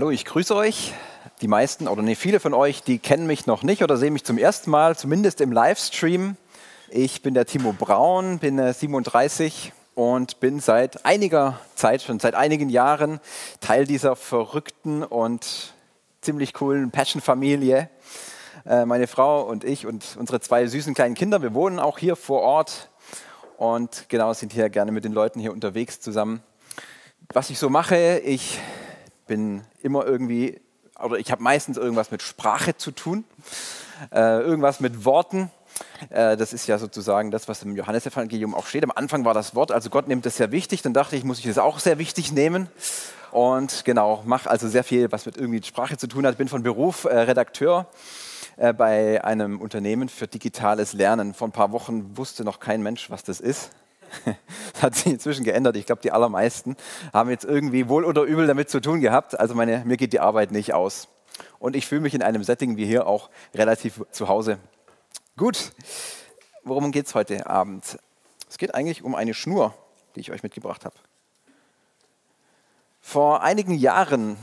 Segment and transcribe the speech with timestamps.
[0.00, 0.94] Hallo, ich grüße euch.
[1.42, 4.24] Die meisten oder nee, viele von euch, die kennen mich noch nicht oder sehen mich
[4.24, 6.38] zum ersten Mal, zumindest im Livestream.
[6.88, 12.70] Ich bin der Timo Braun, bin 37 und bin seit einiger Zeit, schon seit einigen
[12.70, 13.20] Jahren,
[13.60, 15.74] Teil dieser verrückten und
[16.22, 17.90] ziemlich coolen Passion-Familie.
[18.64, 22.16] Äh, meine Frau und ich und unsere zwei süßen kleinen Kinder, wir wohnen auch hier
[22.16, 22.88] vor Ort
[23.58, 26.42] und genau sind hier gerne mit den Leuten hier unterwegs zusammen.
[27.34, 28.58] Was ich so mache, ich
[29.30, 30.60] bin immer irgendwie,
[31.00, 33.22] oder ich habe meistens irgendwas mit Sprache zu tun,
[34.10, 35.52] äh, irgendwas mit Worten.
[36.08, 38.82] Äh, das ist ja sozusagen das, was im Johannesevangelium auch steht.
[38.82, 40.82] Am Anfang war das Wort, also Gott nimmt das sehr wichtig.
[40.82, 42.68] Dann dachte ich, muss ich das auch sehr wichtig nehmen.
[43.30, 46.36] Und genau, mache also sehr viel, was mit irgendwie Sprache zu tun hat.
[46.36, 47.86] Bin von Beruf äh, Redakteur
[48.56, 51.34] äh, bei einem Unternehmen für digitales Lernen.
[51.34, 53.70] Vor ein paar Wochen wusste noch kein Mensch, was das ist.
[54.72, 55.76] Das hat sich inzwischen geändert.
[55.76, 56.76] Ich glaube, die allermeisten
[57.12, 59.38] haben jetzt irgendwie wohl oder übel damit zu tun gehabt.
[59.38, 61.08] Also meine, mir geht die Arbeit nicht aus.
[61.58, 64.58] Und ich fühle mich in einem Setting wie hier auch relativ zu Hause.
[65.36, 65.72] Gut,
[66.64, 67.98] worum geht es heute Abend?
[68.48, 69.74] Es geht eigentlich um eine Schnur,
[70.14, 70.96] die ich euch mitgebracht habe.
[73.00, 74.36] Vor einigen Jahren,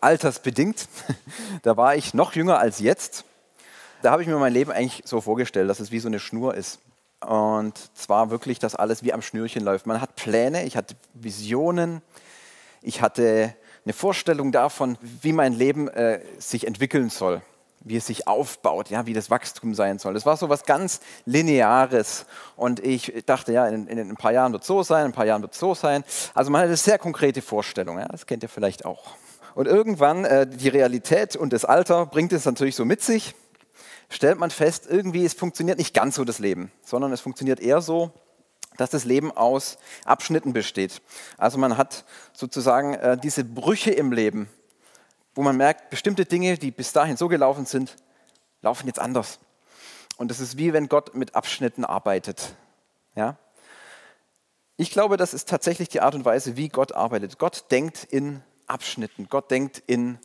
[0.00, 0.88] altersbedingt,
[1.62, 3.24] da war ich noch jünger als jetzt,
[4.02, 6.54] da habe ich mir mein Leben eigentlich so vorgestellt, dass es wie so eine Schnur
[6.54, 6.80] ist.
[7.20, 9.86] Und zwar wirklich, dass alles wie am Schnürchen läuft.
[9.86, 12.00] Man hat Pläne, ich hatte Visionen,
[12.80, 17.42] ich hatte eine Vorstellung davon, wie mein Leben äh, sich entwickeln soll,
[17.80, 20.14] wie es sich aufbaut, ja, wie das Wachstum sein soll.
[20.14, 22.26] Das war so was ganz Lineares.
[22.54, 25.14] Und ich dachte, ja, in, in ein paar Jahren wird es so sein, in ein
[25.14, 26.04] paar Jahren wird es so sein.
[26.34, 29.16] Also man hatte sehr konkrete Vorstellung, ja, das kennt ihr vielleicht auch.
[29.54, 33.34] Und irgendwann äh, die Realität und das Alter bringt es natürlich so mit sich
[34.08, 37.80] stellt man fest, irgendwie es funktioniert nicht ganz so das Leben, sondern es funktioniert eher
[37.80, 38.12] so,
[38.76, 41.02] dass das Leben aus Abschnitten besteht.
[41.36, 44.48] Also man hat sozusagen äh, diese Brüche im Leben,
[45.34, 47.96] wo man merkt, bestimmte Dinge, die bis dahin so gelaufen sind,
[48.62, 49.38] laufen jetzt anders.
[50.16, 52.54] Und das ist wie wenn Gott mit Abschnitten arbeitet.
[53.14, 53.36] Ja?
[54.76, 57.38] Ich glaube, das ist tatsächlich die Art und Weise, wie Gott arbeitet.
[57.38, 59.28] Gott denkt in Abschnitten.
[59.28, 60.18] Gott denkt in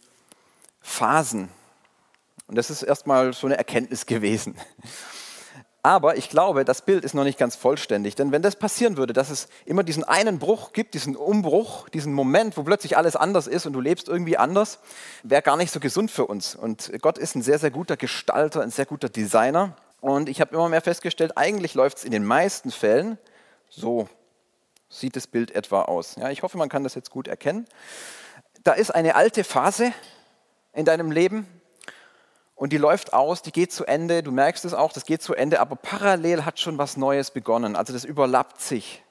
[0.82, 1.50] Phasen.
[2.54, 4.56] Und das ist erstmal so eine Erkenntnis gewesen.
[5.82, 8.14] Aber ich glaube, das Bild ist noch nicht ganz vollständig.
[8.14, 12.14] Denn wenn das passieren würde, dass es immer diesen einen Bruch gibt, diesen Umbruch, diesen
[12.14, 14.78] Moment, wo plötzlich alles anders ist und du lebst irgendwie anders,
[15.24, 16.54] wäre gar nicht so gesund für uns.
[16.54, 19.76] Und Gott ist ein sehr, sehr guter Gestalter, ein sehr guter Designer.
[20.00, 23.18] Und ich habe immer mehr festgestellt, eigentlich läuft es in den meisten Fällen
[23.68, 24.08] so.
[24.90, 26.18] Sieht das Bild etwa aus.
[26.18, 27.66] Ja, ich hoffe, man kann das jetzt gut erkennen.
[28.64, 29.92] Da ist eine alte Phase
[30.72, 31.48] in deinem Leben,
[32.56, 35.34] und die läuft aus, die geht zu Ende, du merkst es auch, das geht zu
[35.34, 37.76] Ende, aber parallel hat schon was Neues begonnen.
[37.76, 39.04] Also das überlappt sich.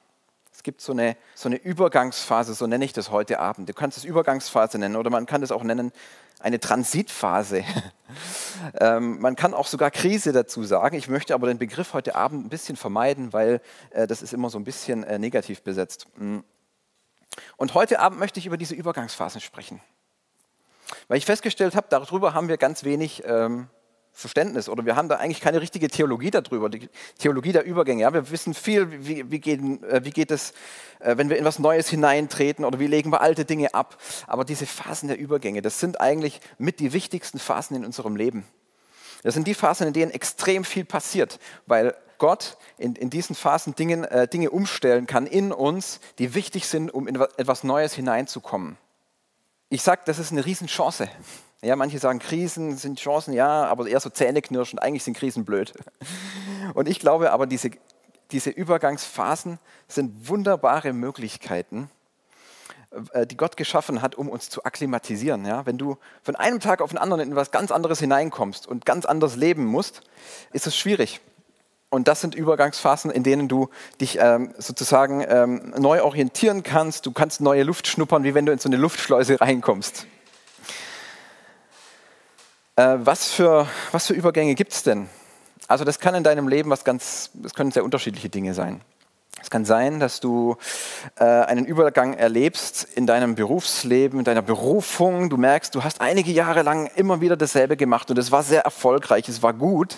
[0.51, 3.67] Es gibt so eine, so eine Übergangsphase, so nenne ich das heute Abend.
[3.67, 5.91] Du kannst es Übergangsphase nennen oder man kann das auch nennen
[6.39, 7.63] eine Transitphase.
[8.79, 10.95] ähm, man kann auch sogar Krise dazu sagen.
[10.95, 13.61] Ich möchte aber den Begriff heute Abend ein bisschen vermeiden, weil
[13.91, 16.07] äh, das ist immer so ein bisschen äh, negativ besetzt.
[16.17, 16.39] Mm.
[17.57, 19.81] Und heute Abend möchte ich über diese Übergangsphasen sprechen.
[21.07, 23.67] Weil ich festgestellt habe, darüber haben wir ganz wenig ähm,
[24.13, 26.87] Verständnis oder wir haben da eigentlich keine richtige Theologie darüber, die
[27.17, 28.03] Theologie der Übergänge.
[28.03, 28.13] Ja?
[28.13, 30.53] Wir wissen viel, wie, wie, geht, äh, wie geht es,
[30.99, 33.97] äh, wenn wir in was Neues hineintreten oder wie legen wir alte Dinge ab.
[34.27, 38.45] Aber diese Phasen der Übergänge, das sind eigentlich mit die wichtigsten Phasen in unserem Leben.
[39.23, 43.73] Das sind die Phasen, in denen extrem viel passiert, weil Gott in, in diesen Phasen
[43.73, 48.77] Dingen, äh, Dinge umstellen kann in uns, die wichtig sind, um in etwas Neues hineinzukommen.
[49.73, 51.09] Ich sage, das ist eine Riesenchance.
[51.63, 54.77] Ja, manche sagen, Krisen sind Chancen, ja, aber eher so Zähneknirschen.
[54.77, 55.73] Eigentlich sind Krisen blöd.
[56.75, 57.71] Und ich glaube aber, diese,
[58.29, 59.57] diese Übergangsphasen
[59.87, 61.89] sind wunderbare Möglichkeiten,
[63.13, 65.43] äh, die Gott geschaffen hat, um uns zu akklimatisieren.
[65.43, 65.65] Ja?
[65.65, 69.05] Wenn du von einem Tag auf den anderen in etwas ganz anderes hineinkommst und ganz
[69.05, 70.03] anders leben musst,
[70.51, 71.19] ist es schwierig.
[71.93, 73.69] Und das sind Übergangsphasen, in denen du
[74.01, 77.05] dich ähm, sozusagen ähm, neu orientieren kannst.
[77.05, 80.07] Du kannst neue Luft schnuppern, wie wenn du in so eine Luftschleuse reinkommst.
[82.77, 85.07] Äh, was, für, was für Übergänge gibt es denn?
[85.67, 88.81] Also das kann in deinem Leben was ganz, das können sehr unterschiedliche Dinge sein.
[89.39, 90.57] Es kann sein, dass du
[91.19, 95.29] äh, einen Übergang erlebst in deinem Berufsleben, in deiner Berufung.
[95.29, 98.63] Du merkst, du hast einige Jahre lang immer wieder dasselbe gemacht und es war sehr
[98.63, 99.97] erfolgreich, es war gut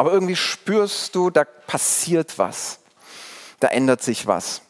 [0.00, 2.78] aber irgendwie spürst du, da passiert was,
[3.60, 4.62] da ändert sich was.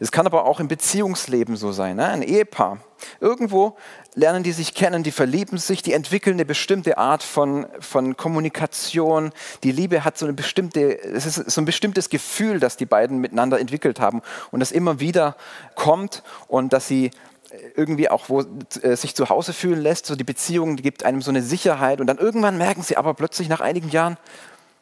[0.00, 2.08] Es kann aber auch im Beziehungsleben so sein, ne?
[2.08, 2.80] ein Ehepaar.
[3.20, 3.76] Irgendwo
[4.16, 9.30] lernen die sich kennen, die verlieben sich, die entwickeln eine bestimmte Art von, von Kommunikation.
[9.62, 13.18] Die Liebe hat so eine bestimmte, es ist so ein bestimmtes Gefühl, das die beiden
[13.18, 14.20] miteinander entwickelt haben
[14.50, 15.36] und das immer wieder
[15.76, 17.12] kommt und dass sie
[17.74, 18.44] irgendwie auch wo,
[18.82, 20.06] äh, sich zu Hause fühlen lässt.
[20.06, 23.14] So die Beziehung die gibt einem so eine Sicherheit und dann irgendwann merken sie aber
[23.14, 24.16] plötzlich nach einigen Jahren,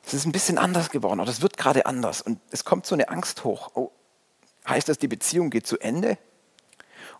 [0.06, 2.94] es ist ein bisschen anders geworden oder es wird gerade anders und es kommt so
[2.94, 3.70] eine Angst hoch.
[3.74, 3.90] Oh,
[4.68, 6.18] heißt das, die Beziehung geht zu Ende?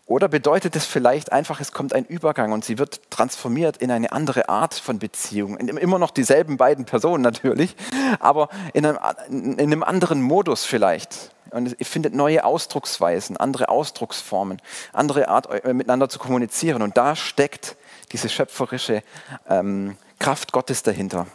[0.07, 4.11] Oder bedeutet es vielleicht einfach, es kommt ein Übergang und sie wird transformiert in eine
[4.11, 5.57] andere Art von Beziehung?
[5.57, 7.75] Immer noch dieselben beiden Personen natürlich,
[8.19, 8.99] aber in einem,
[9.29, 11.31] in einem anderen Modus vielleicht.
[11.49, 14.61] Und ihr findet neue Ausdrucksweisen, andere Ausdrucksformen,
[14.93, 16.83] andere Art miteinander zu kommunizieren.
[16.83, 17.75] Und da steckt
[18.11, 19.01] diese schöpferische
[19.49, 21.25] ähm, Kraft Gottes dahinter.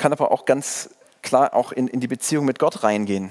[0.00, 0.88] Kann aber auch ganz
[1.20, 3.30] klar auch in, in die Beziehung mit Gott reingehen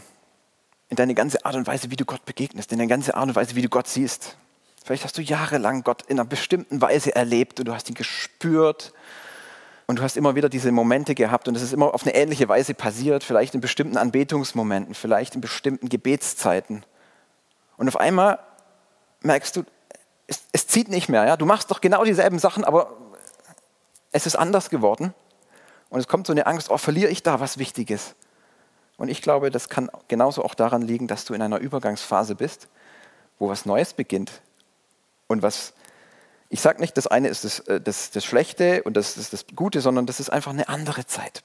[0.90, 3.36] in deine ganze Art und Weise, wie du Gott begegnest, in deine ganze Art und
[3.36, 4.38] Weise, wie du Gott siehst.
[4.86, 8.94] Vielleicht hast du jahrelang Gott in einer bestimmten Weise erlebt und du hast ihn gespürt
[9.88, 12.48] und du hast immer wieder diese Momente gehabt und es ist immer auf eine ähnliche
[12.50, 16.86] Weise passiert, vielleicht in bestimmten Anbetungsmomenten, vielleicht in bestimmten Gebetszeiten.
[17.78, 18.38] Und auf einmal
[19.22, 19.64] merkst du,
[20.28, 21.26] es, es zieht nicht mehr.
[21.26, 21.36] Ja?
[21.36, 22.96] Du machst doch genau dieselben Sachen, aber
[24.12, 25.16] es ist anders geworden.
[25.90, 28.16] Und es kommt so eine Angst, oh, verliere ich da was Wichtiges?
[28.98, 32.68] Und ich glaube, das kann genauso auch daran liegen, dass du in einer Übergangsphase bist,
[33.40, 34.42] wo was Neues beginnt.
[35.28, 35.74] Und was,
[36.50, 39.46] ich sage nicht, das eine ist das, äh, das, das Schlechte und das ist das
[39.56, 41.44] Gute, sondern das ist einfach eine andere Zeit,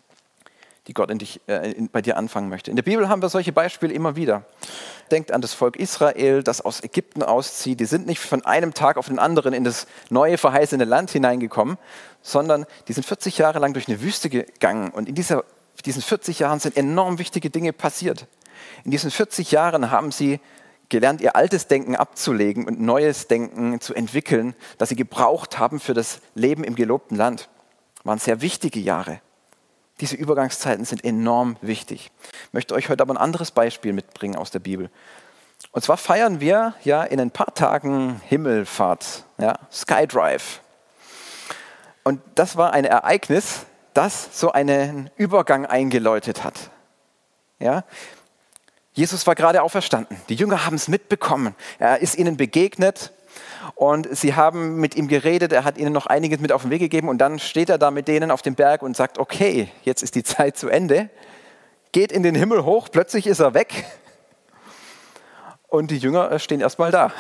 [0.87, 2.71] die Gott in dich, äh, in, bei dir anfangen möchte.
[2.71, 4.45] In der Bibel haben wir solche Beispiele immer wieder.
[5.11, 7.81] Denkt an das Volk Israel, das aus Ägypten auszieht.
[7.81, 11.79] Die sind nicht von einem Tag auf den anderen in das neue verheißene Land hineingekommen,
[12.23, 14.91] sondern die sind 40 Jahre lang durch eine Wüste gegangen.
[14.91, 15.45] Und in dieser
[15.85, 18.27] diesen 40 Jahren sind enorm wichtige Dinge passiert.
[18.85, 20.41] In diesen 40 Jahren haben sie
[20.89, 25.95] gelernt, ihr altes Denken abzulegen und neues Denken zu entwickeln, das sie gebraucht haben für
[25.95, 27.49] das Leben im gelobten Land.
[27.97, 29.21] Das waren sehr wichtige Jahre.
[30.01, 32.11] Diese Übergangszeiten sind enorm wichtig.
[32.47, 34.91] Ich möchte euch heute aber ein anderes Beispiel mitbringen aus der Bibel.
[35.73, 40.61] Und zwar feiern wir ja in ein paar Tagen Himmelfahrt, ja, Skydrive.
[42.03, 46.71] Und das war ein Ereignis, das so einen Übergang eingeläutet hat.
[47.59, 47.85] Ja?
[48.93, 50.21] Jesus war gerade auferstanden.
[50.29, 51.55] Die Jünger haben es mitbekommen.
[51.79, 53.13] Er ist ihnen begegnet
[53.75, 55.53] und sie haben mit ihm geredet.
[55.53, 57.91] Er hat ihnen noch einiges mit auf den Weg gegeben und dann steht er da
[57.91, 61.11] mit denen auf dem Berg und sagt, okay, jetzt ist die Zeit zu Ende.
[61.93, 63.85] Geht in den Himmel hoch, plötzlich ist er weg
[65.69, 67.13] und die Jünger stehen erstmal da.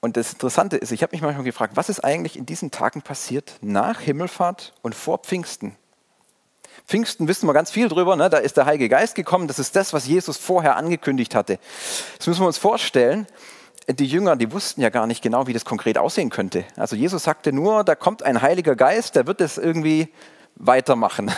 [0.00, 3.02] Und das Interessante ist, ich habe mich manchmal gefragt, was ist eigentlich in diesen Tagen
[3.02, 5.76] passiert nach Himmelfahrt und vor Pfingsten?
[6.86, 8.30] Pfingsten wissen wir ganz viel drüber, ne?
[8.30, 11.58] da ist der Heilige Geist gekommen, das ist das, was Jesus vorher angekündigt hatte.
[12.16, 13.26] Das müssen wir uns vorstellen.
[13.88, 16.64] Die Jünger, die wussten ja gar nicht genau, wie das konkret aussehen könnte.
[16.76, 20.12] Also Jesus sagte nur, da kommt ein Heiliger Geist, der wird das irgendwie
[20.56, 21.32] weitermachen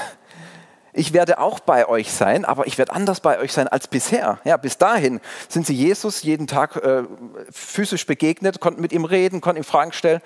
[0.92, 4.38] ich werde auch bei euch sein, aber ich werde anders bei euch sein als bisher.
[4.44, 7.04] Ja, bis dahin sind sie Jesus jeden Tag äh,
[7.50, 10.20] physisch begegnet, konnten mit ihm reden, konnten ihm Fragen stellen.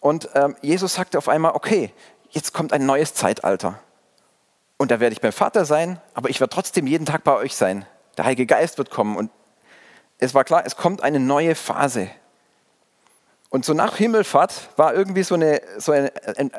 [0.00, 1.92] Und ähm, Jesus sagte auf einmal, okay,
[2.30, 3.78] jetzt kommt ein neues Zeitalter.
[4.78, 7.54] Und da werde ich beim Vater sein, aber ich werde trotzdem jeden Tag bei euch
[7.54, 7.86] sein.
[8.16, 9.16] Der Heilige Geist wird kommen.
[9.16, 9.30] Und
[10.22, 12.08] es war klar, es kommt eine neue Phase.
[13.50, 16.12] Und so nach Himmelfahrt war irgendwie so eine, so eine,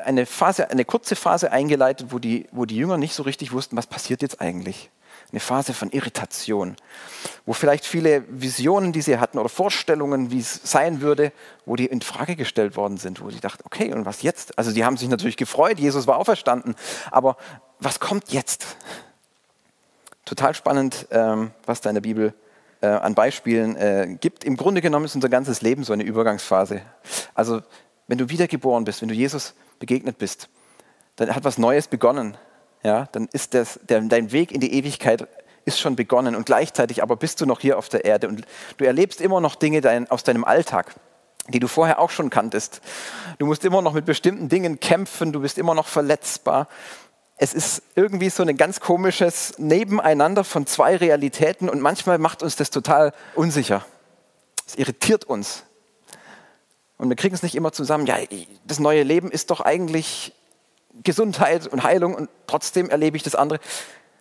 [0.04, 3.76] eine, Phase, eine kurze Phase eingeleitet, wo die, wo die Jünger nicht so richtig wussten,
[3.76, 4.90] was passiert jetzt eigentlich.
[5.32, 6.76] Eine Phase von Irritation,
[7.46, 11.32] wo vielleicht viele Visionen, die sie hatten oder Vorstellungen, wie es sein würde,
[11.64, 14.58] wo die in Frage gestellt worden sind, wo sie dachten, okay, und was jetzt?
[14.58, 16.76] Also die haben sich natürlich gefreut, Jesus war auferstanden,
[17.10, 17.38] aber
[17.80, 18.76] was kommt jetzt?
[20.26, 22.34] Total spannend, ähm, was da in der Bibel
[22.84, 24.44] äh, an Beispielen äh, gibt.
[24.44, 26.82] Im Grunde genommen ist unser ganzes Leben so eine Übergangsphase.
[27.34, 27.62] Also
[28.08, 30.50] wenn du wiedergeboren bist, wenn du Jesus begegnet bist,
[31.16, 32.36] dann hat was Neues begonnen.
[32.82, 35.26] Ja, dann ist das, der, dein Weg in die Ewigkeit
[35.64, 38.42] ist schon begonnen und gleichzeitig aber bist du noch hier auf der Erde und
[38.76, 40.94] du erlebst immer noch Dinge dein, aus deinem Alltag,
[41.48, 42.82] die du vorher auch schon kanntest.
[43.38, 46.68] Du musst immer noch mit bestimmten Dingen kämpfen, du bist immer noch verletzbar
[47.36, 52.56] es ist irgendwie so ein ganz komisches Nebeneinander von zwei Realitäten und manchmal macht uns
[52.56, 53.84] das total unsicher.
[54.66, 55.64] Es irritiert uns.
[56.96, 58.06] Und wir kriegen es nicht immer zusammen.
[58.06, 58.18] Ja,
[58.64, 60.32] das neue Leben ist doch eigentlich
[61.02, 63.58] Gesundheit und Heilung und trotzdem erlebe ich das andere.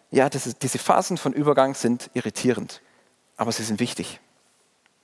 [0.09, 2.81] Ja, das ist, diese Phasen von Übergang sind irritierend,
[3.37, 4.19] aber sie sind wichtig.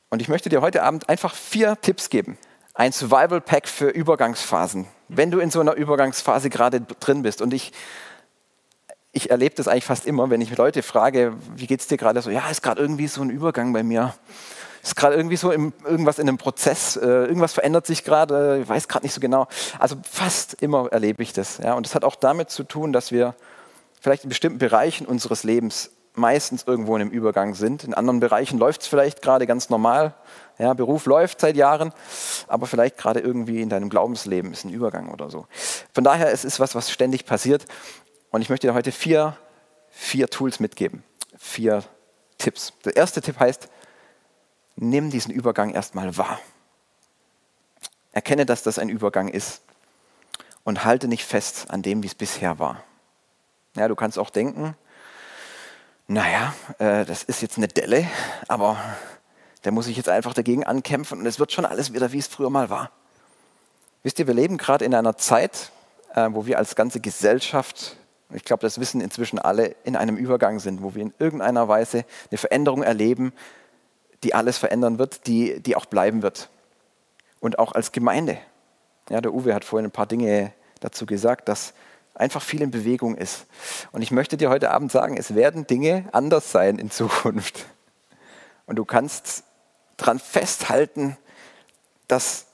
[0.10, 2.40] Und ich möchte dir heute Abend einfach vier Tipps geben.
[2.74, 7.42] Ein Survival Pack für Übergangsphasen wenn du in so einer Übergangsphase gerade drin bist.
[7.42, 7.74] Und ich,
[9.12, 12.22] ich erlebe das eigentlich fast immer, wenn ich Leute frage, wie geht es dir gerade
[12.22, 12.30] so?
[12.30, 14.14] Ja, ist gerade irgendwie so ein Übergang bei mir.
[14.82, 18.70] Ist gerade irgendwie so im, irgendwas in einem Prozess, äh, irgendwas verändert sich gerade, ich
[18.70, 19.48] weiß gerade nicht so genau.
[19.78, 21.58] Also fast immer erlebe ich das.
[21.58, 21.74] Ja?
[21.74, 23.36] Und das hat auch damit zu tun, dass wir
[24.00, 27.84] vielleicht in bestimmten Bereichen unseres Lebens meistens irgendwo in einem Übergang sind.
[27.84, 30.14] In anderen Bereichen läuft es vielleicht gerade ganz normal.
[30.60, 31.94] Ja, Beruf läuft seit Jahren,
[32.48, 35.48] aber vielleicht gerade irgendwie in deinem Glaubensleben ist ein Übergang oder so.
[35.94, 37.66] Von daher es ist was, was ständig passiert.
[38.30, 39.38] Und ich möchte dir heute vier,
[39.90, 41.04] vier Tools mitgeben,
[41.38, 41.84] vier
[42.38, 42.74] Tipps.
[42.84, 43.70] Der erste Tipp heißt,
[44.76, 46.40] nimm diesen Übergang erstmal wahr.
[48.12, 49.62] Erkenne, dass das ein Übergang ist
[50.66, 52.84] und halte nicht fest an dem, wie es bisher war.
[53.78, 54.76] Ja, du kannst auch denken,
[56.08, 58.10] naja, äh, das ist jetzt eine Delle,
[58.50, 58.78] aber
[59.64, 62.28] da muss ich jetzt einfach dagegen ankämpfen und es wird schon alles wieder, wie es
[62.28, 62.92] früher mal war.
[64.04, 65.72] Wisst ihr, wir leben gerade in einer Zeit,
[66.16, 67.98] äh, wo wir als ganze Gesellschaft,
[68.34, 72.06] ich glaube, das wissen inzwischen alle, in einem Übergang sind, wo wir in irgendeiner Weise
[72.32, 73.34] eine Veränderung erleben,
[74.24, 76.50] die alles verändern wird, die, die auch bleiben wird.
[77.40, 78.38] Und auch als Gemeinde.
[79.10, 81.74] Ja, der Uwe hat vorhin ein paar Dinge dazu gesagt, dass
[82.14, 83.46] einfach viel in Bewegung ist.
[83.92, 87.66] Und ich möchte dir heute Abend sagen, es werden Dinge anders sein in Zukunft.
[88.66, 89.44] Und du kannst
[90.00, 91.18] daran festhalten,
[92.08, 92.48] dass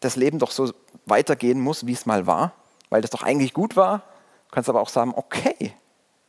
[0.00, 0.72] das Leben doch so
[1.06, 2.52] weitergehen muss, wie es mal war,
[2.90, 3.98] weil das doch eigentlich gut war.
[4.48, 5.74] Du kannst aber auch sagen, okay,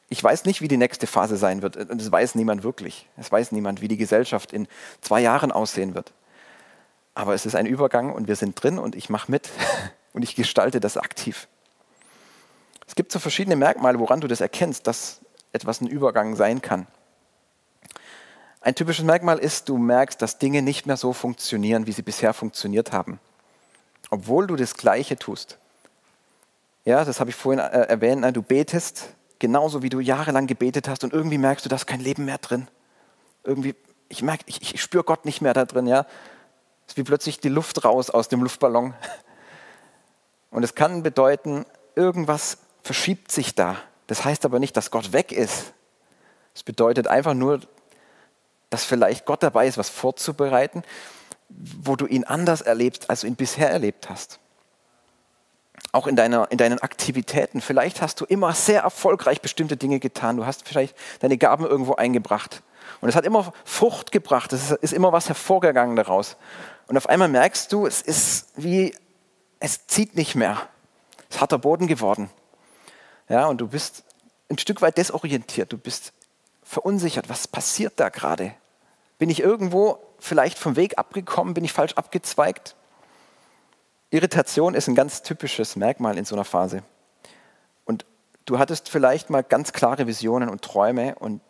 [0.10, 1.76] ich weiß nicht, wie die nächste Phase sein wird.
[1.76, 3.10] Und das weiß niemand wirklich.
[3.18, 4.68] Es weiß niemand, wie die Gesellschaft in
[5.02, 6.14] zwei Jahren aussehen wird.
[7.14, 9.50] Aber es ist ein Übergang und wir sind drin und ich mache mit
[10.14, 11.48] und ich gestalte das aktiv.
[12.88, 15.20] Es gibt so verschiedene Merkmale, woran du das erkennst, dass
[15.52, 16.88] etwas ein Übergang sein kann.
[18.62, 22.34] Ein typisches Merkmal ist, du merkst, dass Dinge nicht mehr so funktionieren, wie sie bisher
[22.34, 23.20] funktioniert haben,
[24.10, 25.58] obwohl du das Gleiche tust.
[26.86, 28.26] Ja, das habe ich vorhin äh, erwähnt.
[28.36, 29.10] Du betest
[29.40, 32.38] genauso, wie du jahrelang gebetet hast und irgendwie merkst du, da ist kein Leben mehr
[32.38, 32.68] drin.
[33.44, 33.76] Irgendwie,
[34.10, 35.86] ich merke, ich, ich spüre Gott nicht mehr da drin.
[35.86, 36.06] Ja,
[36.86, 38.94] es ist wie plötzlich die Luft raus aus dem Luftballon.
[40.50, 43.76] Und es kann bedeuten, irgendwas verschiebt sich da.
[44.08, 45.74] Das heißt aber nicht, dass Gott weg ist.
[46.56, 47.60] Es bedeutet einfach nur,
[48.70, 50.84] dass vielleicht Gott dabei ist, was vorzubereiten,
[51.50, 54.40] wo du ihn anders erlebst, als du ihn bisher erlebt hast.
[55.94, 57.62] Auch in, deiner, in deinen Aktivitäten.
[57.62, 60.38] Vielleicht hast du immer sehr erfolgreich bestimmte Dinge getan.
[60.38, 62.62] Du hast vielleicht deine Gaben irgendwo eingebracht.
[63.00, 64.52] Und es hat immer Frucht gebracht.
[64.54, 66.36] Es ist immer was hervorgegangen daraus.
[66.88, 68.96] Und auf einmal merkst du, es ist wie,
[69.60, 70.68] es zieht nicht mehr.
[71.30, 72.30] Es ist harter Boden geworden.
[73.30, 74.04] Ja, und du bist
[74.50, 76.14] ein Stück weit desorientiert, du bist
[76.68, 77.30] verunsichert.
[77.30, 78.54] Was passiert da gerade?
[79.18, 81.54] Bin ich irgendwo vielleicht vom Weg abgekommen?
[81.54, 82.76] Bin ich falsch abgezweigt?
[84.10, 86.84] Irritation ist ein ganz typisches Merkmal in so einer Phase.
[87.86, 88.06] Und
[88.46, 91.42] du hattest vielleicht mal ganz klare Visionen und Träume und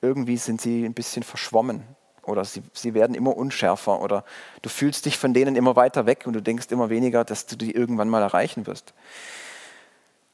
[0.00, 1.84] irgendwie sind sie ein bisschen verschwommen
[2.22, 4.24] oder sie, sie werden immer unschärfer oder
[4.62, 7.56] du fühlst dich von denen immer weiter weg und du denkst immer weniger, dass du
[7.56, 8.94] die irgendwann mal erreichen wirst.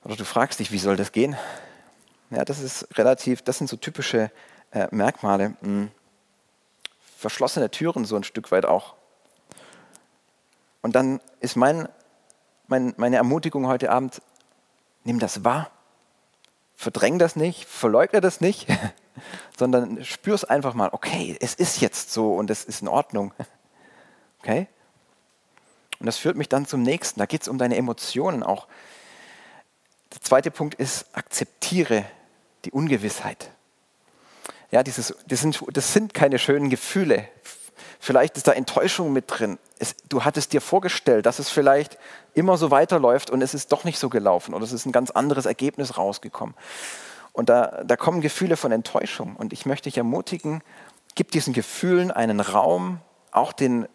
[0.05, 1.37] Oder du fragst dich, wie soll das gehen?
[2.31, 4.31] Ja, das ist relativ, das sind so typische
[4.71, 5.55] äh, Merkmale.
[5.61, 5.91] Hm.
[7.17, 8.95] Verschlossene Türen so ein Stück weit auch.
[10.83, 11.89] Und dann ist mein,
[12.67, 14.23] mein, meine Ermutigung heute Abend,
[15.05, 15.71] nimm das wahr,
[16.77, 18.69] verdräng das nicht, verleugne das nicht,
[19.59, 23.33] sondern spür es einfach mal, okay, es ist jetzt so und es ist in Ordnung.
[24.41, 24.69] Okay?
[25.99, 27.19] Und das führt mich dann zum nächsten.
[27.19, 28.69] Da geht es um deine Emotionen auch.
[30.15, 32.05] Der zweite Punkt ist, akzeptiere
[32.65, 33.51] die Ungewissheit.
[34.71, 37.27] Ja, dieses, das, sind, das sind keine schönen Gefühle.
[38.01, 39.59] Vielleicht ist da Enttäuschung mit drin.
[39.79, 41.99] Es, du hattest dir vorgestellt, dass es vielleicht
[42.35, 45.11] immer so weiterläuft und es ist doch nicht so gelaufen oder es ist ein ganz
[45.11, 46.55] anderes Ergebnis rausgekommen.
[47.33, 49.37] Und da, da kommen Gefühle von Enttäuschung.
[49.37, 50.63] Und ich möchte dich ermutigen,
[51.15, 53.01] gib diesen Gefühlen einen Raum,
[53.31, 53.87] auch den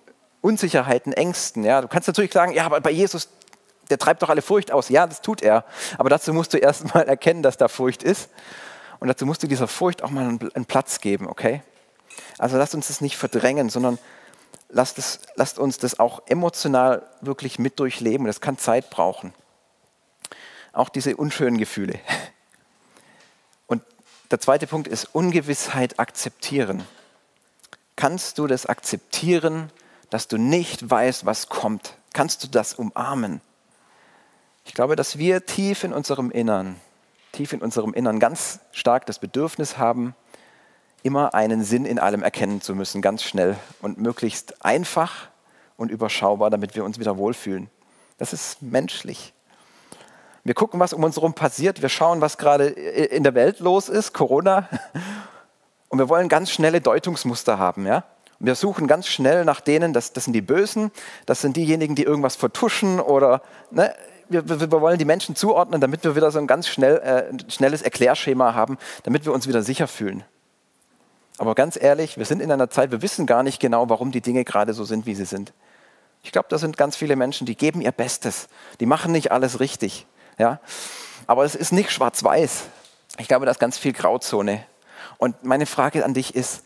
[0.42, 1.64] Unsicherheiten, Ängsten.
[1.64, 3.30] Ja, du kannst natürlich sagen, ja, aber bei Jesus,
[3.94, 4.90] der treibt doch alle Furcht aus.
[4.90, 5.66] Ja, das tut er.
[6.00, 8.28] Aber dazu musst du erst mal erkennen, dass da Furcht ist.
[9.00, 11.62] Und dazu musst du dieser Furcht auch mal einen Platz geben, okay?
[12.40, 14.00] Also lasst uns das nicht verdrängen, sondern
[14.70, 18.26] lasst, es, lasst uns das auch emotional wirklich mit durchleben.
[18.26, 19.32] Das kann Zeit brauchen.
[20.72, 22.00] Auch diese unschönen Gefühle.
[23.68, 23.84] Und
[24.32, 26.84] der zweite Punkt ist Ungewissheit akzeptieren.
[27.96, 29.70] Kannst du das akzeptieren,
[30.10, 31.94] dass du nicht weißt, was kommt?
[32.12, 33.40] Kannst du das umarmen?
[34.66, 36.78] Ich glaube, dass wir tief in unserem Innern,
[37.32, 40.16] tief in unserem Innern ganz stark das Bedürfnis haben,
[41.04, 45.28] immer einen Sinn in allem erkennen zu müssen, ganz schnell und möglichst einfach
[45.76, 47.70] und überschaubar, damit wir uns wieder wohlfühlen.
[48.18, 49.34] Das ist menschlich.
[50.46, 51.82] Wir gucken, was um uns herum passiert.
[51.82, 54.70] Wir schauen, was gerade in der Welt los ist, Corona.
[55.90, 57.86] Und wir wollen ganz schnelle Deutungsmuster haben.
[57.86, 58.06] Ja?
[58.40, 60.92] Wir suchen ganz schnell nach denen, das, das sind die Bösen,
[61.26, 63.42] das sind diejenigen, die irgendwas vertuschen oder
[63.72, 63.94] ne,
[64.30, 67.82] wir, wir, wollen die Menschen zuordnen, damit wir wieder so ein ganz schnell, äh, schnelles
[67.82, 70.24] Erklärschema haben, damit wir uns wieder sicher fühlen.
[71.38, 74.22] Aber ganz ehrlich, wir sind in einer Zeit, wir wissen gar nicht genau, warum die
[74.22, 75.54] Dinge gerade so sind, wie sie sind.
[76.22, 78.48] Ich glaube, da sind ganz viele Menschen, die geben ihr Bestes.
[78.80, 80.06] Die machen nicht alles richtig.
[80.38, 80.60] Ja?
[81.28, 82.64] Aber es ist nicht schwarz-weiß.
[83.18, 84.66] Ich glaube, da ist ganz viel Grauzone.
[85.18, 86.64] Und meine Frage an dich ist,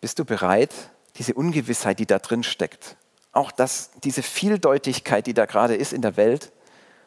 [0.00, 0.72] bist du bereit,
[1.16, 2.96] diese Ungewissheit, die da drin steckt,
[3.32, 6.52] auch das, diese Vieldeutigkeit, die da gerade ist in der Welt,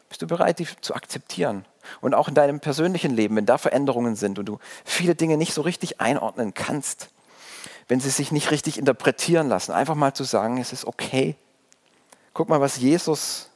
[0.08, 1.64] bist du bereit, die zu akzeptieren?
[2.00, 5.54] Und auch in deinem persönlichen Leben, wenn da Veränderungen sind und du viele Dinge nicht
[5.54, 7.08] so richtig einordnen kannst,
[7.88, 11.36] wenn sie sich nicht richtig interpretieren lassen, einfach mal zu sagen, es ist okay.
[12.34, 13.50] Guck mal, was Jesus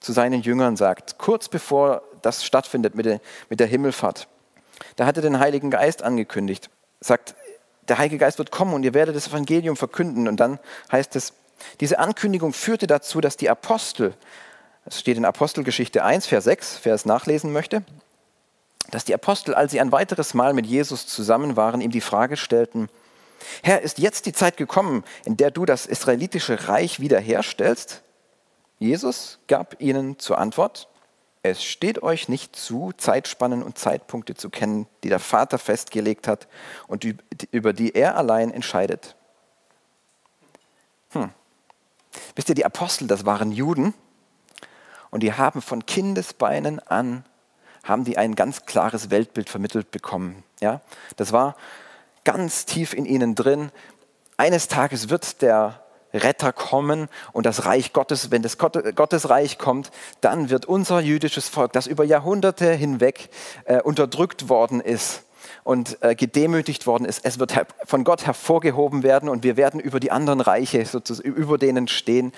[0.00, 4.28] zu seinen Jüngern sagt, kurz bevor das stattfindet mit der, Himmelfahrt.
[4.96, 7.34] Da hat er den Heiligen Geist angekündigt, sagt,
[7.88, 10.28] der Heilige Geist wird kommen und ihr werdet das Evangelium verkünden.
[10.28, 10.58] Und dann
[10.92, 11.34] heißt es,
[11.80, 14.14] diese Ankündigung führte dazu, dass die Apostel,
[14.84, 17.82] es steht in Apostelgeschichte 1, Vers 6, wer es nachlesen möchte,
[18.90, 22.36] dass die Apostel, als sie ein weiteres Mal mit Jesus zusammen waren, ihm die Frage
[22.36, 22.88] stellten,
[23.62, 28.02] Herr, ist jetzt die Zeit gekommen, in der du das israelitische Reich wiederherstellst?
[28.78, 30.88] Jesus gab ihnen zur Antwort,
[31.42, 36.48] es steht euch nicht zu, Zeitspannen und Zeitpunkte zu kennen, die der Vater festgelegt hat
[36.86, 37.06] und
[37.50, 39.16] über die er allein entscheidet.
[41.12, 41.30] Hm.
[42.34, 43.94] Wisst ihr, die Apostel, das waren Juden
[45.10, 47.24] und die haben von Kindesbeinen an
[47.84, 50.44] haben die ein ganz klares Weltbild vermittelt bekommen.
[50.60, 50.80] Ja?
[51.16, 51.56] Das war
[52.24, 53.70] ganz tief in ihnen drin.
[54.36, 60.50] Eines Tages wird der Retter kommen und das Reich Gottes, wenn das Gottesreich kommt, dann
[60.50, 63.30] wird unser jüdisches Volk, das über Jahrhunderte hinweg
[63.64, 65.22] äh, unterdrückt worden ist,
[65.64, 67.24] und äh, gedemütigt worden ist.
[67.24, 67.54] Es wird
[67.84, 72.32] von Gott hervorgehoben werden und wir werden über die anderen Reiche, sozusagen, über denen stehen.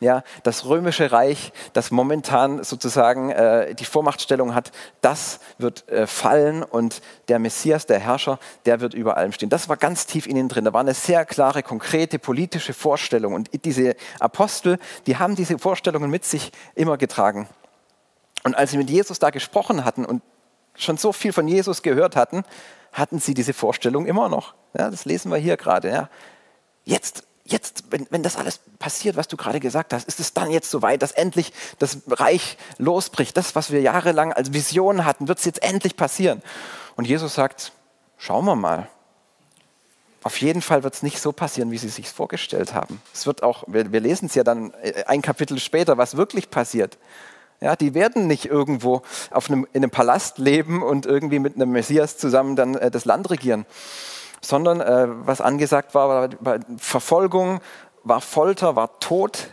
[0.00, 6.62] Ja, das römische Reich, das momentan sozusagen äh, die Vormachtstellung hat, das wird äh, fallen
[6.62, 9.50] und der Messias, der Herrscher, der wird über allem stehen.
[9.50, 10.64] Das war ganz tief in ihnen drin.
[10.64, 16.10] Da war eine sehr klare, konkrete politische Vorstellung und diese Apostel, die haben diese Vorstellungen
[16.10, 17.48] mit sich immer getragen.
[18.44, 20.22] Und als sie mit Jesus da gesprochen hatten und
[20.76, 22.44] schon so viel von Jesus gehört hatten,
[22.92, 24.54] hatten sie diese Vorstellung immer noch.
[24.76, 25.90] Ja, das lesen wir hier gerade.
[25.90, 26.08] Ja.
[26.84, 30.50] Jetzt, jetzt wenn, wenn das alles passiert, was du gerade gesagt hast, ist es dann
[30.50, 33.36] jetzt soweit, dass endlich das Reich losbricht.
[33.36, 36.42] Das, was wir jahrelang als Vision hatten, wird es jetzt endlich passieren.
[36.96, 37.72] Und Jesus sagt,
[38.16, 38.88] schauen wir mal.
[40.22, 43.02] Auf jeden Fall wird es nicht so passieren, wie sie sich vorgestellt haben.
[43.12, 46.48] Es wird auch, wir, wir lesen es ja dann äh, ein Kapitel später, was wirklich
[46.48, 46.96] passiert.
[47.60, 51.70] Ja, die werden nicht irgendwo auf einem, in einem Palast leben und irgendwie mit einem
[51.70, 53.64] Messias zusammen dann äh, das Land regieren,
[54.40, 57.60] sondern äh, was angesagt war, war, war Verfolgung,
[58.02, 59.48] war Folter, war Tod,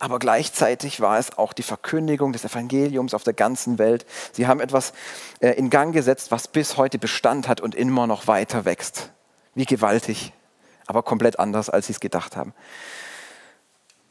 [0.00, 4.06] aber gleichzeitig war es auch die Verkündigung des Evangeliums auf der ganzen Welt.
[4.32, 4.92] Sie haben etwas
[5.40, 9.10] äh, in Gang gesetzt, was bis heute Bestand hat und immer noch weiter wächst.
[9.54, 10.32] Wie gewaltig,
[10.86, 12.54] aber komplett anders, als sie es gedacht haben.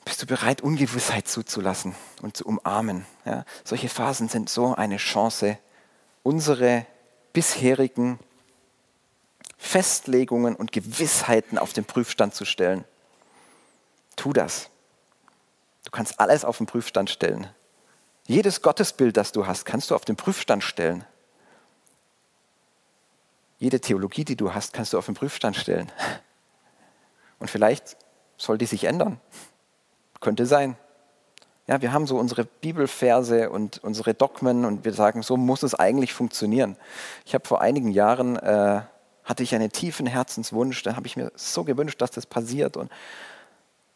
[0.05, 3.05] Bist du bereit, Ungewissheit zuzulassen und zu umarmen?
[3.25, 5.57] Ja, solche Phasen sind so eine Chance,
[6.23, 6.85] unsere
[7.31, 8.19] bisherigen
[9.57, 12.83] Festlegungen und Gewissheiten auf den Prüfstand zu stellen.
[14.15, 14.69] Tu das.
[15.85, 17.47] Du kannst alles auf den Prüfstand stellen.
[18.25, 21.05] Jedes Gottesbild, das du hast, kannst du auf den Prüfstand stellen.
[23.57, 25.91] Jede Theologie, die du hast, kannst du auf den Prüfstand stellen.
[27.39, 27.97] Und vielleicht
[28.37, 29.19] soll die sich ändern.
[30.23, 30.77] Könnte sein.
[31.67, 35.75] Ja, wir haben so unsere Bibelverse und unsere Dogmen und wir sagen, so muss es
[35.75, 36.77] eigentlich funktionieren.
[37.25, 38.83] Ich habe vor einigen Jahren, äh,
[39.25, 42.89] hatte ich einen tiefen Herzenswunsch, da habe ich mir so gewünscht, dass das passiert und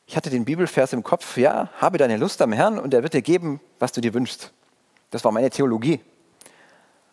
[0.05, 3.13] ich hatte den Bibelvers im Kopf, ja, habe deine Lust am Herrn und er wird
[3.13, 4.51] dir geben, was du dir wünschst.
[5.11, 5.93] Das war meine Theologie.
[5.93, 6.01] Und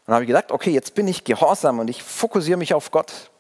[0.07, 3.31] dann habe ich gedacht, okay, jetzt bin ich gehorsam und ich fokussiere mich auf Gott.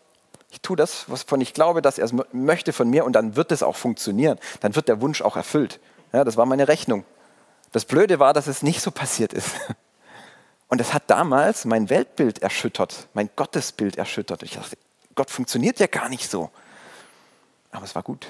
[0.54, 3.50] Ich tue das, wovon ich glaube, dass er es möchte von mir und dann wird
[3.50, 4.38] es auch funktionieren.
[4.60, 5.80] Dann wird der Wunsch auch erfüllt.
[6.12, 7.04] Ja, das war meine Rechnung.
[7.72, 9.50] Das Blöde war, dass es nicht so passiert ist.
[10.68, 14.44] Und es hat damals mein Weltbild erschüttert, mein Gottesbild erschüttert.
[14.44, 14.76] Ich dachte,
[15.16, 16.50] Gott funktioniert ja gar nicht so.
[17.72, 18.28] Aber es war gut.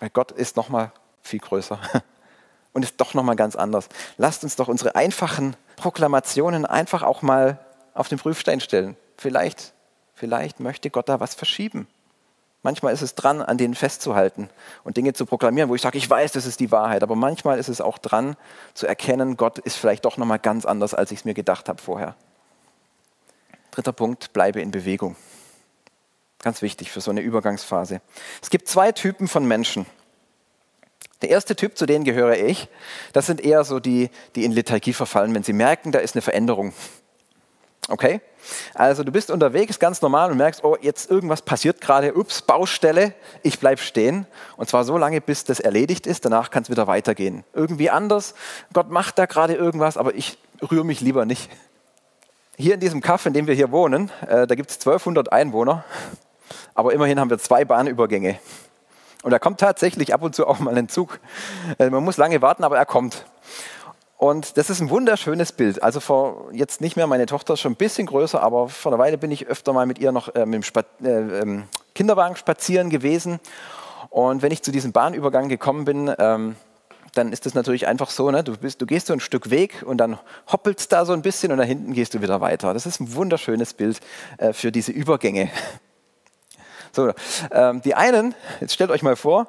[0.00, 0.92] Weil Gott ist noch mal
[1.22, 1.78] viel größer
[2.72, 3.88] und ist doch noch mal ganz anders.
[4.18, 7.64] Lasst uns doch unsere einfachen Proklamationen einfach auch mal
[7.94, 8.96] auf den Prüfstein stellen.
[9.16, 9.72] Vielleicht
[10.16, 11.86] Vielleicht möchte Gott da was verschieben.
[12.62, 14.48] Manchmal ist es dran, an denen festzuhalten
[14.82, 17.02] und Dinge zu proklamieren, wo ich sage, ich weiß, das ist die Wahrheit.
[17.02, 18.34] Aber manchmal ist es auch dran,
[18.74, 21.80] zu erkennen, Gott ist vielleicht doch nochmal ganz anders, als ich es mir gedacht habe
[21.80, 22.16] vorher.
[23.70, 25.16] Dritter Punkt, bleibe in Bewegung.
[26.42, 28.00] Ganz wichtig für so eine Übergangsphase.
[28.42, 29.84] Es gibt zwei Typen von Menschen.
[31.20, 32.68] Der erste Typ, zu denen gehöre ich,
[33.12, 36.22] das sind eher so die, die in Lethargie verfallen, wenn sie merken, da ist eine
[36.22, 36.72] Veränderung.
[37.88, 38.20] Okay?
[38.74, 43.14] Also du bist unterwegs ganz normal und merkst, oh, jetzt irgendwas passiert gerade, ups, Baustelle,
[43.42, 44.26] ich bleib stehen.
[44.56, 47.44] Und zwar so lange, bis das erledigt ist, danach kann es wieder weitergehen.
[47.54, 48.34] Irgendwie anders,
[48.72, 50.38] Gott macht da gerade irgendwas, aber ich
[50.70, 51.48] rühre mich lieber nicht.
[52.56, 55.84] Hier in diesem Kaff, in dem wir hier wohnen, äh, da gibt es 1200 Einwohner,
[56.74, 58.38] aber immerhin haben wir zwei Bahnübergänge.
[59.22, 61.20] Und da kommt tatsächlich ab und zu auch mal ein Zug.
[61.78, 63.26] Äh, man muss lange warten, aber er kommt.
[64.18, 65.82] Und das ist ein wunderschönes Bild.
[65.82, 68.98] Also vor jetzt nicht mehr, meine Tochter ist schon ein bisschen größer, aber vor einer
[68.98, 72.36] Weile bin ich öfter mal mit ihr noch äh, mit dem Spa äh, ähm, Kinderwagen
[72.36, 73.40] spazieren gewesen.
[74.08, 76.56] Und wenn ich zu diesem Bahnübergang gekommen bin, ähm,
[77.12, 78.42] dann ist das natürlich einfach so, ne?
[78.42, 80.18] du, bist, du gehst so ein Stück Weg und dann
[80.50, 82.74] hoppelst da so ein bisschen und da hinten gehst du wieder weiter.
[82.74, 84.00] Das ist ein wunderschönes Bild
[84.38, 85.50] äh, für diese Übergänge.
[86.96, 87.12] So,
[87.50, 89.48] ähm, die einen, jetzt stellt euch mal vor,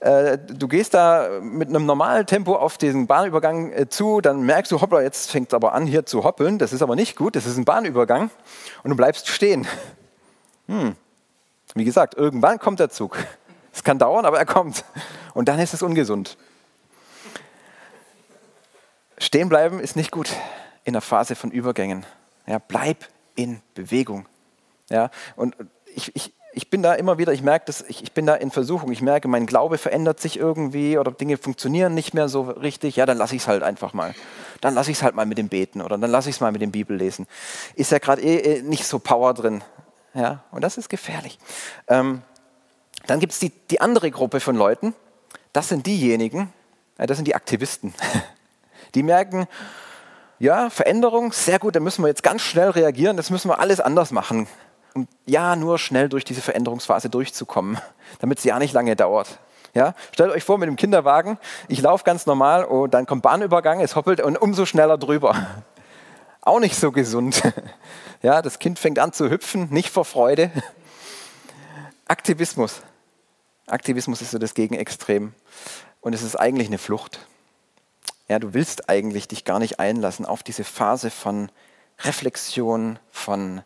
[0.00, 4.72] äh, du gehst da mit einem normalen Tempo auf diesen Bahnübergang äh, zu, dann merkst
[4.72, 7.36] du, hoppla, jetzt fängt es aber an hier zu hoppeln, das ist aber nicht gut,
[7.36, 8.30] das ist ein Bahnübergang
[8.82, 9.66] und du bleibst stehen.
[10.68, 10.96] Hm.
[11.74, 13.18] Wie gesagt, irgendwann kommt der Zug.
[13.74, 14.84] Es kann dauern, aber er kommt.
[15.34, 16.38] Und dann ist es ungesund.
[19.18, 20.30] Stehen bleiben ist nicht gut
[20.84, 22.06] in der Phase von Übergängen.
[22.46, 24.26] Ja, bleib in Bewegung.
[24.88, 25.54] Ja, und
[25.94, 28.50] ich, ich, ich bin da immer wieder, ich merke das, ich, ich bin da in
[28.50, 32.96] Versuchung, ich merke, mein Glaube verändert sich irgendwie oder Dinge funktionieren nicht mehr so richtig,
[32.96, 34.14] ja, dann lasse ich es halt einfach mal.
[34.60, 36.52] Dann lasse ich es halt mal mit dem Beten oder dann lasse ich es mal
[36.52, 37.26] mit dem Bibellesen.
[37.74, 39.62] Ist ja gerade eh, eh, nicht so Power drin.
[40.14, 41.38] Ja, und das ist gefährlich.
[41.86, 42.22] Ähm,
[43.06, 44.94] dann gibt es die, die andere Gruppe von Leuten,
[45.52, 46.52] das sind diejenigen,
[46.98, 47.94] ja, das sind die Aktivisten.
[48.96, 49.46] Die merken,
[50.40, 53.78] ja, Veränderung, sehr gut, da müssen wir jetzt ganz schnell reagieren, das müssen wir alles
[53.78, 54.48] anders machen
[54.94, 57.78] um ja nur schnell durch diese Veränderungsphase durchzukommen,
[58.20, 59.38] damit es ja nicht lange dauert.
[59.72, 63.80] Ja, stellt euch vor mit dem Kinderwagen, ich laufe ganz normal und dann kommt Bahnübergang,
[63.80, 65.46] es hoppelt und umso schneller drüber.
[66.42, 67.42] Auch nicht so gesund.
[68.22, 70.50] Ja, das Kind fängt an zu hüpfen, nicht vor Freude.
[72.06, 72.82] Aktivismus.
[73.66, 75.32] Aktivismus ist so das Gegenextrem
[76.02, 77.20] und es ist eigentlich eine Flucht.
[78.28, 81.50] Ja, du willst eigentlich dich gar nicht einlassen auf diese Phase von
[82.00, 83.62] Reflexion, von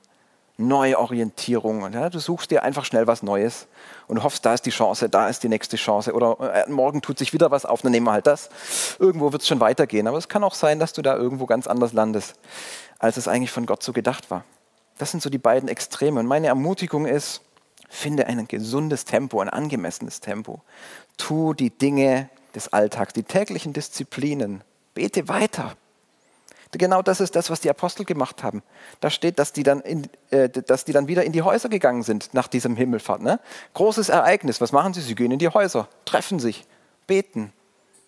[0.56, 1.92] Neuorientierung.
[1.92, 3.66] Ja, du suchst dir einfach schnell was Neues
[4.06, 6.12] und hoffst, da ist die Chance, da ist die nächste Chance.
[6.12, 8.50] Oder äh, morgen tut sich wieder was auf, dann nehmen wir halt das.
[8.98, 10.06] Irgendwo wird es schon weitergehen.
[10.06, 12.36] Aber es kann auch sein, dass du da irgendwo ganz anders landest,
[12.98, 14.44] als es eigentlich von Gott so gedacht war.
[14.98, 16.20] Das sind so die beiden Extreme.
[16.20, 17.40] Und meine Ermutigung ist,
[17.88, 20.62] finde ein gesundes Tempo, ein angemessenes Tempo.
[21.16, 24.62] Tu die Dinge des Alltags, die täglichen Disziplinen.
[24.94, 25.76] Bete weiter.
[26.78, 28.62] Genau das ist das, was die Apostel gemacht haben.
[29.00, 32.02] Da steht, dass die dann, in, äh, dass die dann wieder in die Häuser gegangen
[32.02, 33.22] sind nach diesem Himmelfahrt.
[33.22, 33.40] Ne?
[33.74, 34.60] Großes Ereignis.
[34.60, 35.00] Was machen sie?
[35.00, 36.66] Sie gehen in die Häuser, treffen sich,
[37.06, 37.52] beten.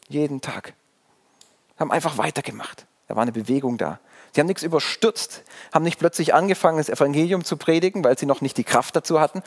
[0.09, 0.75] Jeden Tag.
[1.79, 2.87] Haben einfach weitergemacht.
[3.09, 4.01] Da war eine Bewegung da.
[4.33, 8.41] Sie haben nichts überstürzt, haben nicht plötzlich angefangen, das Evangelium zu predigen, weil sie noch
[8.41, 9.43] nicht die Kraft dazu hatten.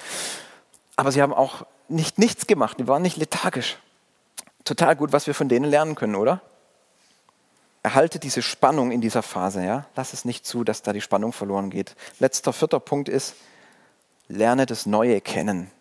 [0.96, 2.80] Aber sie haben auch nicht nichts gemacht.
[2.80, 3.78] Die waren nicht lethargisch.
[4.64, 6.42] Total gut, was wir von denen lernen können, oder?
[7.90, 9.66] Erhalte diese Spannung in dieser Phase.
[9.66, 9.88] Ja?
[9.96, 11.96] Lass es nicht zu, dass da die Spannung verloren geht.
[12.20, 13.34] Letzter, vierter Punkt ist,
[14.28, 15.72] lerne das Neue kennen.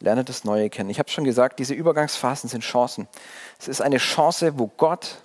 [0.00, 0.90] Lerne das Neue kennen.
[0.90, 3.06] Ich habe schon gesagt, diese Übergangsphasen sind Chancen.
[3.60, 5.22] Es ist eine Chance, wo Gott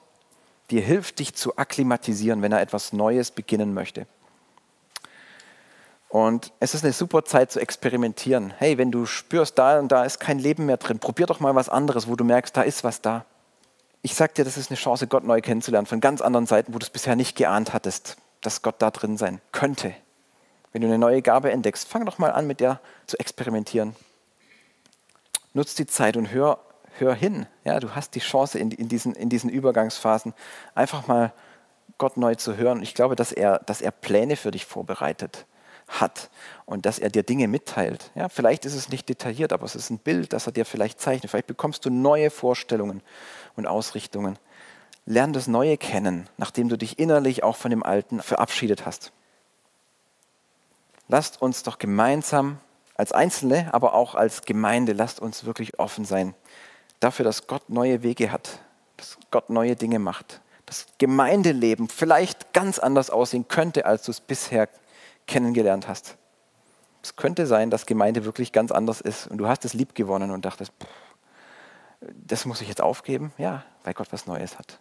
[0.69, 4.05] dir hilft, dich zu akklimatisieren, wenn er etwas Neues beginnen möchte.
[6.07, 8.53] Und es ist eine super Zeit zu experimentieren.
[8.59, 11.55] Hey, wenn du spürst, da und da ist kein Leben mehr drin, probier doch mal
[11.55, 13.25] was anderes, wo du merkst, da ist was da
[14.01, 16.79] ich sage dir, das ist eine Chance, Gott neu kennenzulernen, von ganz anderen Seiten, wo
[16.79, 19.93] du es bisher nicht geahnt hattest, dass Gott da drin sein könnte.
[20.71, 23.95] Wenn du eine neue Gabe entdeckst, fang doch mal an, mit der zu experimentieren.
[25.53, 26.59] Nutz die Zeit und hör,
[26.97, 27.45] hör hin.
[27.63, 30.33] Ja, du hast die Chance in, in, diesen, in diesen Übergangsphasen,
[30.73, 31.33] einfach mal
[31.97, 32.81] Gott neu zu hören.
[32.81, 35.45] Ich glaube, dass er, dass er Pläne für dich vorbereitet
[35.99, 36.29] hat
[36.65, 38.11] und dass er dir Dinge mitteilt.
[38.15, 40.99] Ja, vielleicht ist es nicht detailliert, aber es ist ein Bild, das er dir vielleicht
[40.99, 41.29] zeichnet.
[41.29, 43.01] Vielleicht bekommst du neue Vorstellungen
[43.55, 44.37] und Ausrichtungen.
[45.05, 49.11] Lern das Neue kennen, nachdem du dich innerlich auch von dem Alten verabschiedet hast.
[51.07, 52.59] Lasst uns doch gemeinsam
[52.95, 56.35] als Einzelne, aber auch als Gemeinde, lasst uns wirklich offen sein
[57.01, 58.59] dafür, dass Gott neue Wege hat,
[58.95, 64.21] dass Gott neue Dinge macht, dass Gemeindeleben vielleicht ganz anders aussehen könnte, als du es
[64.21, 64.69] bisher
[65.27, 66.17] kennengelernt hast.
[67.03, 70.31] Es könnte sein, dass Gemeinde wirklich ganz anders ist und du hast es lieb gewonnen
[70.31, 70.87] und dachtest, pff,
[72.13, 73.31] das muss ich jetzt aufgeben?
[73.37, 74.79] Ja, weil Gott was Neues hat.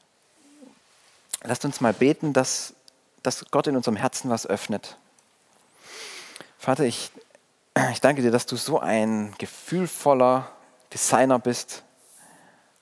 [1.43, 2.75] Lasst uns mal beten, dass,
[3.23, 4.99] dass Gott in unserem Herzen was öffnet.
[6.59, 7.11] Vater, ich,
[7.93, 10.51] ich danke dir, dass du so ein gefühlvoller
[10.93, 11.83] Designer bist,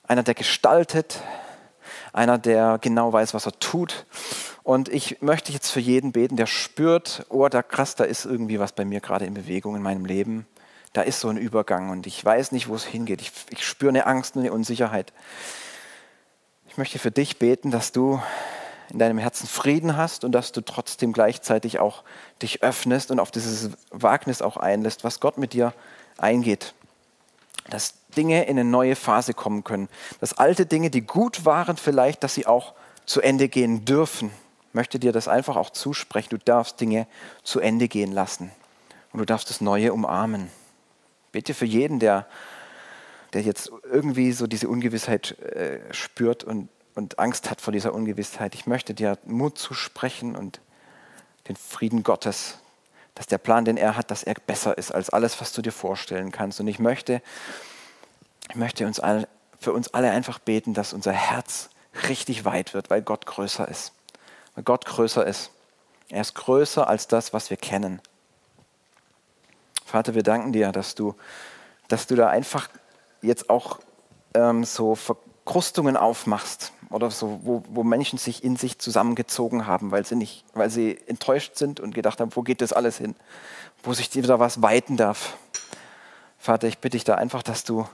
[0.03, 1.21] einer, der gestaltet,
[2.11, 4.05] einer, der genau weiß, was er tut.
[4.63, 8.59] Und ich möchte jetzt für jeden beten, der spürt, oh, da krass, da ist irgendwie
[8.59, 10.45] was bei mir gerade in Bewegung in meinem Leben.
[10.93, 13.21] Da ist so ein Übergang und ich weiß nicht, wo es hingeht.
[13.21, 15.13] Ich, ich spüre eine Angst und eine Unsicherheit.
[16.67, 18.21] Ich möchte für dich beten, dass du
[18.91, 22.03] in deinem Herzen Frieden hast und dass du trotzdem gleichzeitig auch
[22.41, 25.73] dich öffnest und auf dieses Wagnis auch einlässt, was Gott mit dir
[26.17, 26.73] eingeht.
[27.69, 29.89] Dass Dinge in eine neue Phase kommen können.
[30.21, 32.73] Dass alte Dinge, die gut waren, vielleicht, dass sie auch
[33.05, 34.31] zu Ende gehen dürfen.
[34.73, 36.29] Möchte dir das einfach auch zusprechen.
[36.31, 37.07] Du darfst Dinge
[37.43, 38.51] zu Ende gehen lassen.
[39.11, 40.49] Und du darfst das Neue umarmen.
[41.31, 42.27] Bitte für jeden, der,
[43.33, 48.53] der jetzt irgendwie so diese Ungewissheit äh, spürt und, und Angst hat vor dieser Ungewissheit.
[48.55, 50.59] Ich möchte dir Mut zusprechen und
[51.47, 52.59] den Frieden Gottes,
[53.15, 55.71] dass der Plan, den er hat, dass er besser ist als alles, was du dir
[55.71, 56.59] vorstellen kannst.
[56.59, 57.21] Und ich möchte,
[58.49, 59.27] ich möchte uns alle,
[59.59, 61.69] für uns alle einfach beten, dass unser Herz
[62.07, 63.93] richtig weit wird, weil Gott größer ist.
[64.55, 65.51] Weil Gott größer ist.
[66.09, 68.01] Er ist größer als das, was wir kennen.
[69.85, 71.15] Vater, wir danken dir, dass du,
[71.87, 72.69] dass du da einfach
[73.21, 73.79] jetzt auch
[74.33, 80.05] ähm, so Verkrustungen aufmachst oder so, wo, wo Menschen sich in sich zusammengezogen haben, weil
[80.05, 83.15] sie, nicht, weil sie enttäuscht sind und gedacht haben, wo geht das alles hin,
[83.83, 85.37] wo sich wieder was weiten darf.
[86.37, 87.87] Vater, ich bitte dich da einfach, dass du,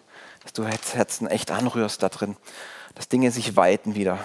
[0.43, 2.37] dass du Herzen echt anrührst da drin,
[2.93, 4.19] dass Dinge sich weiten wieder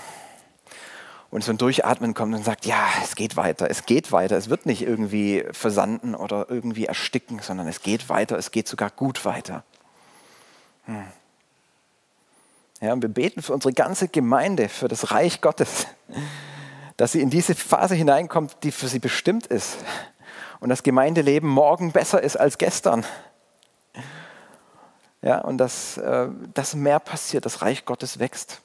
[1.30, 4.50] und so ein Durchatmen kommt und sagt, ja, es geht weiter, es geht weiter, es
[4.50, 9.24] wird nicht irgendwie versanden oder irgendwie ersticken, sondern es geht weiter, es geht sogar gut
[9.24, 9.62] weiter.
[10.86, 11.06] Hm.
[12.80, 15.86] Ja, und wir beten für unsere ganze Gemeinde, für das Reich Gottes,
[16.96, 19.76] dass sie in diese Phase hineinkommt, die für sie bestimmt ist.
[20.58, 23.06] Und das Gemeindeleben morgen besser ist als gestern.
[25.22, 28.60] Ja, und dass, äh, dass mehr passiert, das Reich Gottes wächst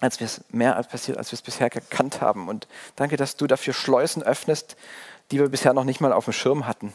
[0.00, 2.48] als wir es mehr als passiert, als wir es bisher gekannt haben.
[2.48, 4.76] Und danke, dass du dafür Schleusen öffnest,
[5.30, 6.92] die wir bisher noch nicht mal auf dem Schirm hatten.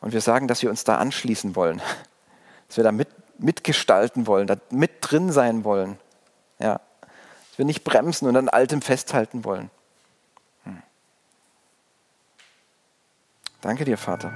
[0.00, 1.80] Und wir sagen, dass wir uns da anschließen wollen,
[2.68, 3.08] dass wir da mit,
[3.38, 5.98] mitgestalten wollen, da mit drin sein wollen.
[6.58, 6.80] Ja.
[7.00, 9.70] Dass wir nicht bremsen und an Altem festhalten wollen.
[10.64, 10.82] Hm.
[13.60, 14.32] Danke dir, Vater.